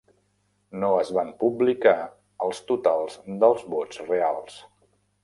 No 0.83 0.87
es 1.01 1.11
van 1.17 1.27
publicar 1.43 1.93
els 2.47 2.63
totals 2.71 3.19
dels 3.45 3.69
vots 3.75 4.01
reals. 4.09 4.57